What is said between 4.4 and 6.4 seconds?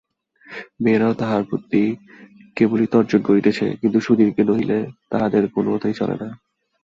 নহিলে তাহাদের কোনোমতেই চলে না।